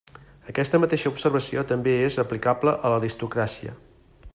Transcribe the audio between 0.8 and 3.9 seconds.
mateixa observació també és aplicable a l'aristocràcia.